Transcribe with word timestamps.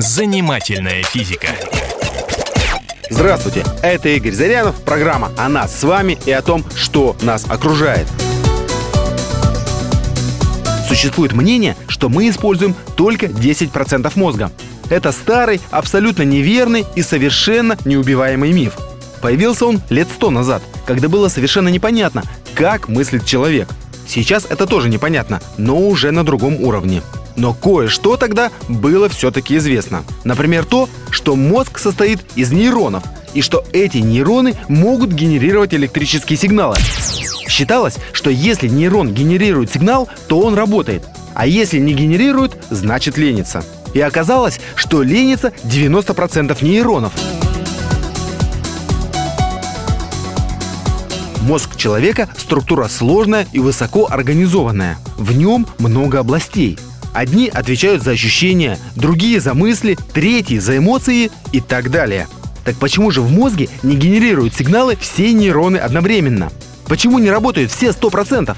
Занимательная 0.00 1.02
физика. 1.02 1.48
Здравствуйте, 3.10 3.64
это 3.82 4.08
Игорь 4.08 4.32
Зарянов, 4.32 4.80
программа 4.80 5.30
о 5.36 5.50
нас 5.50 5.78
с 5.78 5.82
вами 5.82 6.16
и 6.24 6.30
о 6.30 6.40
том, 6.40 6.64
что 6.74 7.14
нас 7.20 7.44
окружает. 7.46 8.06
Существует 10.88 11.34
мнение, 11.34 11.76
что 11.86 12.08
мы 12.08 12.30
используем 12.30 12.74
только 12.96 13.26
10% 13.26 14.10
мозга. 14.14 14.50
Это 14.88 15.12
старый, 15.12 15.60
абсолютно 15.70 16.22
неверный 16.22 16.86
и 16.96 17.02
совершенно 17.02 17.76
неубиваемый 17.84 18.52
миф. 18.52 18.78
Появился 19.20 19.66
он 19.66 19.82
лет 19.90 20.08
сто 20.08 20.30
назад, 20.30 20.62
когда 20.86 21.10
было 21.10 21.28
совершенно 21.28 21.68
непонятно, 21.68 22.22
как 22.54 22.88
мыслит 22.88 23.26
человек. 23.26 23.68
Сейчас 24.10 24.44
это 24.50 24.66
тоже 24.66 24.88
непонятно, 24.88 25.40
но 25.56 25.78
уже 25.78 26.10
на 26.10 26.24
другом 26.24 26.60
уровне. 26.64 27.00
Но 27.36 27.54
кое-что 27.54 28.16
тогда 28.16 28.50
было 28.68 29.08
все-таки 29.08 29.56
известно. 29.56 30.02
Например, 30.24 30.64
то, 30.64 30.88
что 31.10 31.36
мозг 31.36 31.78
состоит 31.78 32.18
из 32.34 32.50
нейронов, 32.50 33.04
и 33.34 33.40
что 33.40 33.64
эти 33.72 33.98
нейроны 33.98 34.56
могут 34.66 35.12
генерировать 35.12 35.74
электрические 35.74 36.36
сигналы. 36.36 36.74
Считалось, 37.48 37.98
что 38.12 38.30
если 38.30 38.66
нейрон 38.66 39.14
генерирует 39.14 39.70
сигнал, 39.70 40.08
то 40.26 40.40
он 40.40 40.54
работает, 40.54 41.04
а 41.34 41.46
если 41.46 41.78
не 41.78 41.94
генерирует, 41.94 42.56
значит 42.68 43.16
ленится. 43.16 43.62
И 43.94 44.00
оказалось, 44.00 44.58
что 44.74 45.04
ленится 45.04 45.52
90% 45.62 46.64
нейронов. 46.64 47.12
Мозг 51.40 51.76
человека– 51.76 52.28
структура 52.36 52.88
сложная 52.88 53.46
и 53.52 53.60
высоко 53.60 54.06
организованная. 54.10 54.98
В 55.16 55.36
нем 55.36 55.66
много 55.78 56.18
областей. 56.18 56.78
Одни 57.14 57.48
отвечают 57.48 58.02
за 58.02 58.12
ощущения, 58.12 58.78
другие 58.94 59.40
за 59.40 59.54
мысли, 59.54 59.96
третьи 60.12 60.58
за 60.58 60.76
эмоции 60.76 61.30
и 61.52 61.60
так 61.60 61.90
далее. 61.90 62.28
Так 62.64 62.76
почему 62.76 63.10
же 63.10 63.22
в 63.22 63.30
мозге 63.30 63.68
не 63.82 63.96
генерируют 63.96 64.54
сигналы 64.54 64.96
все 65.00 65.32
нейроны 65.32 65.78
одновременно? 65.78 66.52
Почему 66.86 67.18
не 67.18 67.30
работают 67.30 67.72
все 67.72 67.88
100%? 67.88 68.56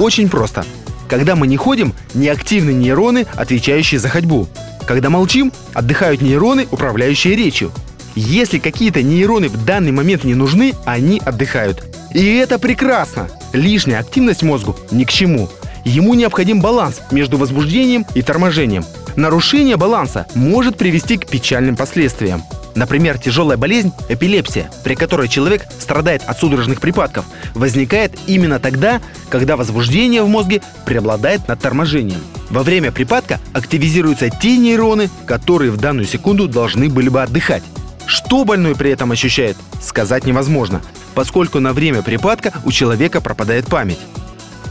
Очень 0.00 0.28
просто. 0.28 0.64
Когда 1.08 1.36
мы 1.36 1.46
не 1.46 1.56
ходим, 1.56 1.94
неактивны 2.12 2.70
нейроны, 2.72 3.26
отвечающие 3.34 4.00
за 4.00 4.08
ходьбу. 4.08 4.48
Когда 4.86 5.10
молчим, 5.10 5.52
отдыхают 5.74 6.22
нейроны, 6.22 6.66
управляющие 6.70 7.36
речью. 7.36 7.72
Если 8.14 8.58
какие-то 8.58 9.02
нейроны 9.02 9.48
в 9.48 9.64
данный 9.64 9.92
момент 9.92 10.24
не 10.24 10.34
нужны, 10.34 10.74
они 10.84 11.20
отдыхают. 11.24 11.84
И 12.12 12.36
это 12.36 12.58
прекрасно. 12.58 13.28
Лишняя 13.52 14.00
активность 14.00 14.42
мозгу 14.42 14.76
ни 14.90 15.04
к 15.04 15.10
чему. 15.10 15.48
Ему 15.84 16.14
необходим 16.14 16.60
баланс 16.60 17.00
между 17.10 17.38
возбуждением 17.38 18.04
и 18.14 18.22
торможением. 18.22 18.84
Нарушение 19.16 19.76
баланса 19.76 20.26
может 20.34 20.76
привести 20.76 21.16
к 21.16 21.26
печальным 21.26 21.76
последствиям. 21.76 22.42
Например, 22.74 23.18
тяжелая 23.18 23.56
болезнь– 23.56 23.92
эпилепсия, 24.08 24.70
при 24.84 24.94
которой 24.94 25.28
человек 25.28 25.66
страдает 25.80 26.22
от 26.26 26.38
судорожных 26.38 26.80
припадков, 26.80 27.24
возникает 27.54 28.12
именно 28.28 28.60
тогда, 28.60 29.00
когда 29.30 29.56
возбуждение 29.56 30.22
в 30.22 30.28
мозге 30.28 30.62
преобладает 30.84 31.48
над 31.48 31.60
торможением. 31.60 32.20
Во 32.50 32.62
время 32.62 32.92
припадка 32.92 33.40
активизируются 33.52 34.30
те 34.30 34.56
нейроны, 34.56 35.10
которые 35.26 35.72
в 35.72 35.78
данную 35.78 36.06
секунду 36.06 36.46
должны 36.46 36.88
были 36.88 37.08
бы 37.08 37.22
отдыхать. 37.22 37.64
Что 38.08 38.46
больной 38.46 38.74
при 38.74 38.90
этом 38.90 39.12
ощущает, 39.12 39.58
сказать 39.82 40.24
невозможно, 40.24 40.80
поскольку 41.14 41.60
на 41.60 41.74
время 41.74 42.02
припадка 42.02 42.54
у 42.64 42.72
человека 42.72 43.20
пропадает 43.20 43.66
память. 43.66 43.98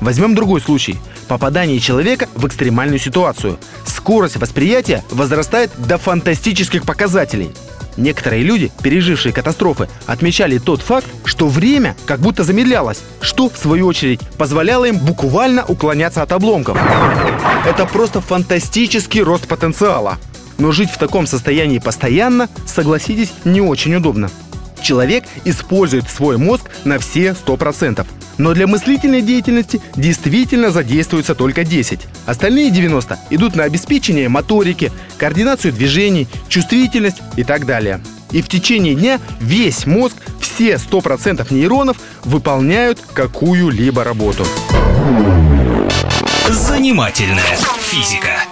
Возьмем 0.02 0.34
другой 0.34 0.60
случай. 0.60 0.98
Попадание 1.28 1.80
человека 1.80 2.28
в 2.34 2.48
экстремальную 2.48 2.98
ситуацию. 2.98 3.60
Скорость 3.86 4.38
восприятия 4.38 5.04
возрастает 5.12 5.70
до 5.78 6.00
фантастических 6.00 6.84
показателей. 6.84 7.52
Некоторые 7.96 8.42
люди, 8.42 8.72
пережившие 8.82 9.34
катастрофы, 9.34 9.88
отмечали 10.08 10.58
тот 10.58 10.82
факт, 10.82 11.08
что 11.24 11.48
время 11.48 11.96
как 12.08 12.20
будто 12.20 12.44
замедлялось, 12.44 13.02
что, 13.22 13.50
в 13.50 13.58
свою 13.58 13.86
очередь, 13.86 14.22
позволяло 14.40 14.86
им 14.86 14.98
буквально 14.98 15.64
уклоняться 15.64 16.24
от 16.24 16.32
обломков. 16.32 16.78
Это 17.68 17.86
просто 17.86 18.20
фантастический 18.20 19.22
рост 19.22 19.48
потенциала. 19.48 20.18
Но 20.58 20.72
жить 20.72 20.90
в 20.90 20.98
таком 20.98 21.28
состоянии 21.28 21.80
постоянно, 21.80 22.50
согласитесь, 22.66 23.34
не 23.46 23.62
очень 23.62 23.96
удобно. 23.96 24.30
Человек 24.82 25.26
использует 25.44 26.10
свой 26.10 26.38
мозг 26.38 26.70
на 26.86 27.00
все 27.00 27.36
100%. 27.46 28.06
Но 28.38 28.54
для 28.54 28.68
мыслительной 28.68 29.22
деятельности 29.22 29.82
действительно 29.96 30.70
задействуется 30.70 31.34
только 31.34 31.64
10. 31.64 32.02
Остальные 32.26 32.70
90 32.70 33.20
идут 33.32 33.56
на 33.56 33.64
обеспечение 33.64 34.30
моторики, 34.30 34.92
координацию 35.18 35.74
движений, 35.74 36.28
чувствительность 36.48 37.18
и 37.36 37.44
так 37.44 37.66
далее. 37.66 38.00
И 38.32 38.42
в 38.42 38.50
течение 38.50 38.94
дня 38.94 39.20
весь 39.40 39.86
мозг, 39.86 40.18
все 40.40 40.76
100% 40.76 41.54
нейронов 41.54 41.98
выполняют 42.24 43.00
какую-либо 43.14 44.04
работу. 44.04 44.46
Занимательная 46.50 47.58
физика. 47.80 48.44